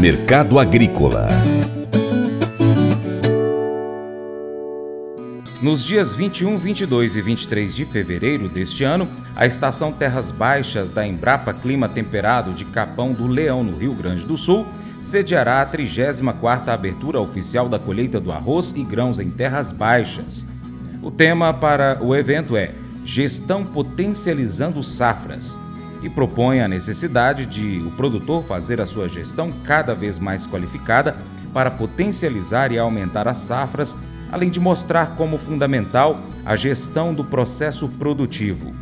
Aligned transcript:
Mercado 0.00 0.58
Agrícola 0.58 1.28
Nos 5.60 5.84
dias 5.84 6.14
21, 6.14 6.56
22 6.56 7.16
e 7.16 7.20
23 7.20 7.74
de 7.74 7.84
fevereiro 7.84 8.48
deste 8.48 8.82
ano, 8.82 9.06
a 9.36 9.44
estação 9.44 9.92
Terras 9.92 10.30
Baixas 10.30 10.94
da 10.94 11.06
Embrapa 11.06 11.52
Clima 11.52 11.86
Temperado 11.86 12.52
de 12.52 12.64
Capão 12.64 13.12
do 13.12 13.26
Leão, 13.26 13.62
no 13.62 13.76
Rio 13.76 13.92
Grande 13.92 14.24
do 14.24 14.38
Sul, 14.38 14.64
sediará 15.02 15.60
a 15.60 15.66
34ª 15.66 16.68
abertura 16.68 17.20
oficial 17.20 17.68
da 17.68 17.78
colheita 17.78 18.18
do 18.18 18.32
arroz 18.32 18.72
e 18.74 18.82
grãos 18.82 19.18
em 19.18 19.28
terras 19.28 19.70
baixas. 19.70 20.46
O 21.02 21.10
tema 21.10 21.52
para 21.52 21.98
o 22.00 22.16
evento 22.16 22.56
é 22.56 22.70
Gestão 23.04 23.66
Potencializando 23.66 24.82
Safras 24.82 25.54
e 26.02 26.08
propõe 26.08 26.60
a 26.60 26.68
necessidade 26.68 27.46
de 27.46 27.78
o 27.86 27.90
produtor 27.92 28.44
fazer 28.44 28.80
a 28.80 28.86
sua 28.86 29.08
gestão 29.08 29.52
cada 29.64 29.94
vez 29.94 30.18
mais 30.18 30.46
qualificada 30.46 31.16
para 31.52 31.70
potencializar 31.70 32.72
e 32.72 32.78
aumentar 32.78 33.26
as 33.28 33.38
safras, 33.38 33.94
além 34.30 34.50
de 34.50 34.60
mostrar 34.60 35.16
como 35.16 35.38
fundamental 35.38 36.18
a 36.44 36.56
gestão 36.56 37.12
do 37.12 37.24
processo 37.24 37.88
produtivo. 37.88 38.72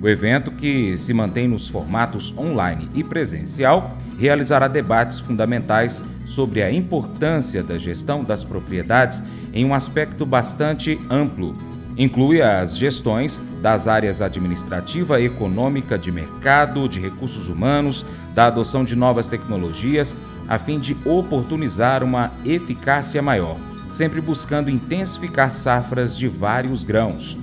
O 0.00 0.08
evento, 0.08 0.50
que 0.50 0.98
se 0.98 1.14
mantém 1.14 1.48
nos 1.48 1.68
formatos 1.68 2.34
online 2.36 2.88
e 2.94 3.02
presencial, 3.02 3.96
realizará 4.18 4.68
debates 4.68 5.18
fundamentais 5.18 6.02
sobre 6.26 6.62
a 6.62 6.70
importância 6.70 7.62
da 7.62 7.78
gestão 7.78 8.24
das 8.24 8.42
propriedades 8.42 9.22
em 9.52 9.64
um 9.64 9.72
aspecto 9.72 10.26
bastante 10.26 10.98
amplo. 11.08 11.54
Inclui 11.96 12.42
as 12.42 12.76
gestões 12.76 13.38
das 13.64 13.88
áreas 13.88 14.20
administrativa, 14.20 15.22
econômica, 15.22 15.96
de 15.96 16.12
mercado, 16.12 16.86
de 16.86 17.00
recursos 17.00 17.48
humanos, 17.48 18.04
da 18.34 18.48
adoção 18.48 18.84
de 18.84 18.94
novas 18.94 19.26
tecnologias, 19.26 20.14
a 20.46 20.58
fim 20.58 20.78
de 20.78 20.94
oportunizar 21.06 22.02
uma 22.02 22.30
eficácia 22.44 23.22
maior, 23.22 23.56
sempre 23.96 24.20
buscando 24.20 24.68
intensificar 24.68 25.50
safras 25.50 26.14
de 26.14 26.28
vários 26.28 26.82
grãos. 26.82 27.38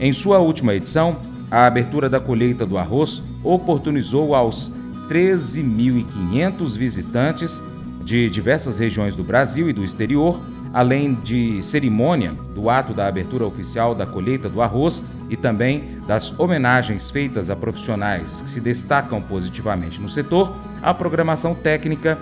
Em 0.00 0.10
sua 0.14 0.38
última 0.38 0.72
edição, 0.72 1.18
a 1.50 1.66
abertura 1.66 2.08
da 2.08 2.18
colheita 2.18 2.64
do 2.64 2.78
arroz 2.78 3.20
oportunizou 3.44 4.34
aos 4.34 4.72
13.500 5.10 6.74
visitantes 6.78 7.60
de 8.02 8.30
diversas 8.30 8.78
regiões 8.78 9.14
do 9.14 9.22
Brasil 9.22 9.68
e 9.68 9.74
do 9.74 9.84
exterior 9.84 10.34
além 10.72 11.14
de 11.14 11.62
cerimônia 11.62 12.32
do 12.54 12.70
ato 12.70 12.94
da 12.94 13.06
abertura 13.06 13.44
oficial 13.44 13.94
da 13.94 14.06
colheita 14.06 14.48
do 14.48 14.62
arroz 14.62 15.02
e 15.28 15.36
também 15.36 15.98
das 16.06 16.38
homenagens 16.38 17.10
feitas 17.10 17.50
a 17.50 17.56
profissionais 17.56 18.40
que 18.42 18.50
se 18.50 18.60
destacam 18.60 19.20
positivamente 19.20 20.00
no 20.00 20.10
setor, 20.10 20.54
a 20.82 20.94
programação 20.94 21.54
técnica 21.54 22.18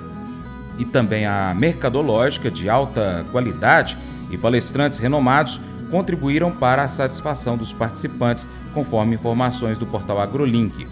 e 0.78 0.84
também 0.84 1.26
a 1.26 1.54
mercadológica 1.56 2.50
de 2.50 2.68
alta 2.68 3.24
qualidade 3.30 3.96
e 4.30 4.38
palestrantes 4.38 4.98
renomados 4.98 5.60
contribuíram 5.90 6.52
para 6.52 6.84
a 6.84 6.88
satisfação 6.88 7.56
dos 7.56 7.72
participantes, 7.72 8.46
conforme 8.72 9.16
informações 9.16 9.78
do 9.78 9.86
portal 9.86 10.20
AgroLink. 10.20 10.86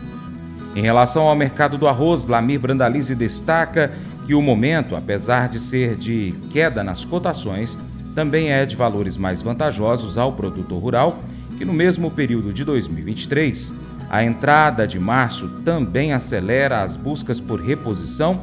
Em 0.75 0.83
relação 0.83 1.29
ao 1.29 1.37
mercado 1.37 1.79
do 1.79 1.89
arroz, 1.89 2.23
Vlamir 2.23 2.61
Brandalize 2.61 3.15
destaca 3.15 3.93
que 4.29 4.35
o 4.35 4.43
momento, 4.43 4.95
apesar 4.95 5.49
de 5.49 5.59
ser 5.59 5.95
de 5.97 6.35
queda 6.53 6.85
nas 6.85 7.03
cotações, 7.03 7.75
também 8.15 8.51
é 8.51 8.67
de 8.67 8.77
valores 8.77 9.17
mais 9.17 9.41
vantajosos 9.41 10.19
ao 10.19 10.35
produtor 10.35 10.83
rural, 10.83 11.19
que 11.57 11.65
no 11.65 11.73
mesmo 11.73 12.11
período 12.11 12.53
de 12.53 12.63
2023, 12.63 13.73
a 14.11 14.23
entrada 14.23 14.87
de 14.87 15.01
março 15.01 15.49
também 15.65 16.13
acelera 16.13 16.83
as 16.83 16.95
buscas 16.95 17.41
por 17.41 17.59
reposição 17.59 18.39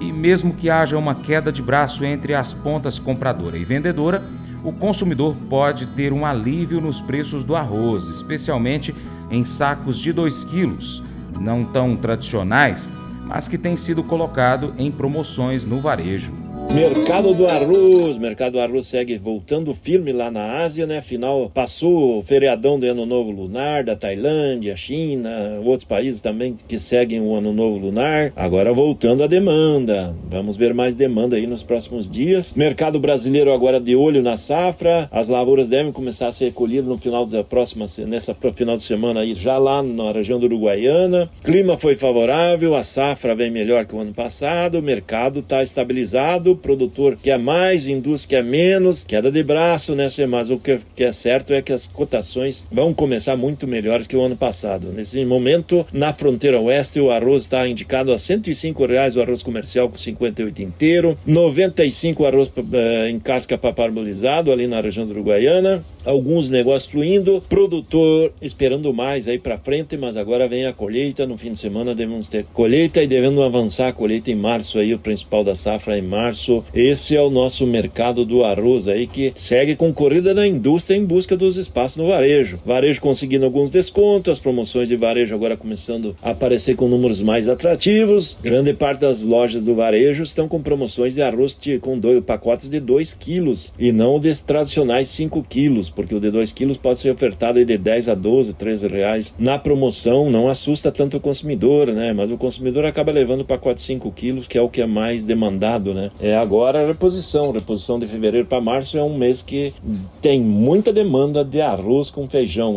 e 0.00 0.12
mesmo 0.12 0.54
que 0.54 0.70
haja 0.70 0.96
uma 0.96 1.16
queda 1.16 1.50
de 1.50 1.60
braço 1.60 2.04
entre 2.04 2.32
as 2.32 2.52
pontas 2.52 2.96
compradora 3.00 3.58
e 3.58 3.64
vendedora, 3.64 4.22
o 4.62 4.70
consumidor 4.70 5.34
pode 5.50 5.86
ter 5.96 6.12
um 6.12 6.24
alívio 6.24 6.80
nos 6.80 7.00
preços 7.00 7.44
do 7.44 7.56
arroz, 7.56 8.04
especialmente 8.04 8.94
em 9.32 9.44
sacos 9.44 9.98
de 9.98 10.12
2 10.12 10.44
quilos, 10.44 11.02
não 11.40 11.64
tão 11.64 11.96
tradicionais, 11.96 12.88
mas 13.34 13.48
que 13.48 13.58
tem 13.58 13.76
sido 13.76 14.04
colocado 14.04 14.72
em 14.78 14.92
promoções 14.92 15.64
no 15.64 15.80
varejo. 15.80 16.43
Mercado 16.74 17.32
do 17.32 17.46
arroz, 17.46 18.18
mercado 18.18 18.54
do 18.54 18.60
arroz 18.60 18.88
segue 18.88 19.16
voltando 19.16 19.72
firme 19.76 20.10
lá 20.10 20.28
na 20.28 20.58
Ásia, 20.58 20.88
né? 20.88 20.98
Afinal, 20.98 21.48
passou 21.48 22.18
o 22.18 22.22
feriadão 22.22 22.80
do 22.80 22.84
Ano 22.84 23.06
Novo 23.06 23.30
Lunar 23.30 23.84
da 23.84 23.94
Tailândia, 23.94 24.74
China, 24.74 25.60
outros 25.64 25.84
países 25.84 26.20
também 26.20 26.56
que 26.66 26.76
seguem 26.76 27.20
o 27.20 27.32
Ano 27.32 27.52
Novo 27.52 27.78
Lunar. 27.78 28.32
Agora 28.34 28.72
voltando 28.72 29.22
a 29.22 29.28
demanda. 29.28 30.16
Vamos 30.28 30.56
ver 30.56 30.74
mais 30.74 30.96
demanda 30.96 31.36
aí 31.36 31.46
nos 31.46 31.62
próximos 31.62 32.10
dias. 32.10 32.52
Mercado 32.54 32.98
brasileiro 32.98 33.52
agora 33.52 33.78
de 33.78 33.94
olho 33.94 34.20
na 34.20 34.36
safra. 34.36 35.08
As 35.12 35.28
lavouras 35.28 35.68
devem 35.68 35.92
começar 35.92 36.26
a 36.26 36.32
ser 36.32 36.46
recolhidas 36.46 36.86
no 36.86 36.98
final 36.98 37.24
da 37.24 37.44
próxima 37.44 37.86
nessa 38.04 38.34
final 38.52 38.74
de 38.74 38.82
semana 38.82 39.20
aí 39.20 39.36
já 39.36 39.58
lá 39.58 39.80
na 39.80 40.10
região 40.10 40.40
do 40.40 40.46
Uruguaiana. 40.46 41.30
Clima 41.44 41.76
foi 41.76 41.94
favorável, 41.94 42.74
a 42.74 42.82
safra 42.82 43.32
vem 43.32 43.48
melhor 43.48 43.86
que 43.86 43.94
o 43.94 44.00
ano 44.00 44.12
passado, 44.12 44.80
o 44.80 44.82
mercado 44.82 45.38
está 45.38 45.62
estabilizado 45.62 46.63
produtor 46.64 47.18
quer 47.22 47.38
mais, 47.38 47.86
indústria 47.86 48.38
quer 48.38 48.42
menos, 48.42 49.04
queda 49.04 49.30
de 49.30 49.42
braço, 49.42 49.94
né? 49.94 50.08
Mas 50.26 50.48
o 50.48 50.58
que 50.58 50.80
é 50.96 51.12
certo 51.12 51.52
é 51.52 51.60
que 51.60 51.74
as 51.74 51.86
cotações 51.86 52.66
vão 52.72 52.94
começar 52.94 53.36
muito 53.36 53.66
melhores 53.66 54.06
que 54.06 54.16
o 54.16 54.22
ano 54.22 54.34
passado. 54.34 54.90
Nesse 54.90 55.22
momento, 55.26 55.86
na 55.92 56.14
fronteira 56.14 56.58
oeste, 56.58 56.98
o 56.98 57.10
arroz 57.10 57.42
está 57.42 57.68
indicado 57.68 58.14
a 58.14 58.18
105 58.18 58.86
reais 58.86 59.14
o 59.14 59.20
arroz 59.20 59.42
comercial 59.42 59.90
com 59.90 59.98
58 59.98 60.62
inteiro, 60.62 61.18
95 61.26 62.22
o 62.22 62.26
arroz 62.26 62.48
uh, 62.48 63.08
em 63.10 63.18
casca 63.18 63.58
para 63.58 63.74
parbolizado 63.74 64.50
ali 64.50 64.66
na 64.66 64.80
região 64.80 65.06
do 65.06 65.12
Uruguaiana, 65.12 65.84
alguns 66.04 66.50
negócios 66.50 66.90
fluindo, 66.90 67.42
produtor 67.46 68.32
esperando 68.40 68.92
mais 68.94 69.28
aí 69.28 69.38
para 69.38 69.58
frente, 69.58 69.98
mas 69.98 70.16
agora 70.16 70.48
vem 70.48 70.64
a 70.66 70.72
colheita, 70.72 71.26
no 71.26 71.36
fim 71.36 71.52
de 71.52 71.58
semana 71.58 71.94
devemos 71.94 72.28
ter 72.28 72.46
colheita 72.54 73.02
e 73.02 73.06
devendo 73.06 73.42
avançar 73.42 73.88
a 73.88 73.92
colheita 73.92 74.30
em 74.30 74.34
março 74.34 74.78
aí, 74.78 74.94
o 74.94 74.98
principal 74.98 75.44
da 75.44 75.54
safra 75.54 75.98
em 75.98 76.02
março 76.02 76.53
esse 76.74 77.16
é 77.16 77.22
o 77.22 77.30
nosso 77.30 77.66
mercado 77.66 78.24
do 78.24 78.44
arroz 78.44 78.86
aí 78.86 79.06
que 79.06 79.32
segue 79.34 79.74
com 79.74 79.92
corrida 79.92 80.34
da 80.34 80.46
indústria 80.46 80.96
em 80.96 81.04
busca 81.04 81.36
dos 81.36 81.56
espaços 81.56 81.96
no 81.96 82.08
varejo. 82.08 82.58
Varejo 82.64 83.00
conseguindo 83.00 83.46
alguns 83.46 83.70
descontos, 83.70 84.32
as 84.32 84.38
promoções 84.38 84.88
de 84.88 84.96
varejo 84.96 85.34
agora 85.34 85.56
começando 85.56 86.14
a 86.22 86.30
aparecer 86.30 86.76
com 86.76 86.88
números 86.88 87.20
mais 87.20 87.48
atrativos. 87.48 88.36
Grande 88.42 88.74
parte 88.74 89.00
das 89.00 89.22
lojas 89.22 89.64
do 89.64 89.74
varejo 89.74 90.22
estão 90.22 90.46
com 90.46 90.60
promoções 90.60 91.14
de 91.14 91.22
arroz 91.22 91.58
com 91.80 91.98
dois 91.98 92.22
pacotes 92.24 92.68
de 92.68 92.80
2 92.80 93.14
quilos 93.14 93.72
e 93.78 93.92
não 93.92 94.16
os 94.16 94.40
tradicionais 94.40 95.08
5 95.08 95.42
quilos, 95.48 95.88
porque 95.88 96.14
o 96.14 96.20
de 96.20 96.30
2 96.30 96.52
quilos 96.52 96.76
pode 96.76 96.98
ser 96.98 97.10
ofertado 97.10 97.64
de 97.64 97.78
10 97.78 98.08
a 98.08 98.14
12, 98.14 98.52
13 98.54 98.88
reais. 98.88 99.34
Na 99.38 99.58
promoção 99.58 100.30
não 100.30 100.48
assusta 100.48 100.90
tanto 100.90 101.16
o 101.16 101.20
consumidor, 101.20 101.88
né? 101.88 102.12
Mas 102.12 102.30
o 102.30 102.36
consumidor 102.36 102.84
acaba 102.84 103.12
levando 103.12 103.42
o 103.42 103.44
pacote 103.44 103.80
5 103.82 104.10
quilos, 104.12 104.46
que 104.46 104.58
é 104.58 104.60
o 104.60 104.68
que 104.68 104.80
é 104.80 104.86
mais 104.86 105.24
demandado, 105.24 105.94
né? 105.94 106.10
É 106.20 106.36
agora 106.44 106.82
a 106.82 106.86
reposição. 106.86 107.50
Reposição 107.50 107.98
de 107.98 108.06
fevereiro 108.06 108.46
para 108.46 108.60
março 108.60 108.96
é 108.96 109.02
um 109.02 109.16
mês 109.16 109.42
que 109.42 109.74
tem 110.20 110.40
muita 110.40 110.92
demanda 110.92 111.44
de 111.44 111.60
arroz 111.60 112.10
com 112.10 112.28
feijão. 112.28 112.76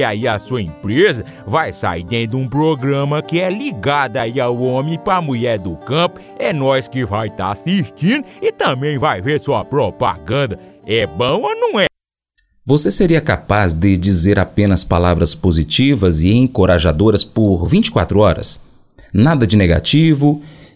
porque 0.00 0.04
aí 0.04 0.26
a 0.26 0.38
sua 0.38 0.62
empresa 0.62 1.24
vai 1.46 1.72
sair 1.72 2.04
dentro 2.04 2.38
de 2.38 2.44
um 2.44 2.48
programa 2.48 3.22
que 3.22 3.38
é 3.38 3.50
ligado 3.50 4.16
aí 4.16 4.40
ao 4.40 4.58
homem 4.58 4.98
para 4.98 5.20
mulher 5.20 5.58
do 5.58 5.76
campo. 5.76 6.18
É 6.38 6.52
nós 6.52 6.88
que 6.88 7.04
vai 7.04 7.26
estar 7.26 7.46
tá 7.46 7.52
assistindo 7.52 8.24
e 8.40 8.50
também 8.50 8.98
vai 8.98 9.20
ver 9.20 9.40
sua 9.40 9.62
propaganda. 9.62 10.58
É 10.86 11.06
bom 11.06 11.42
ou 11.42 11.54
não 11.54 11.78
é? 11.78 11.86
Você 12.64 12.90
seria 12.90 13.20
capaz 13.20 13.74
de 13.74 13.96
dizer 13.96 14.38
apenas 14.38 14.84
palavras 14.84 15.34
positivas 15.34 16.22
e 16.22 16.32
encorajadoras 16.32 17.24
por 17.24 17.66
24 17.66 18.20
horas? 18.20 18.58
Nada 19.12 19.46
de 19.46 19.56
negativo, 19.56 20.42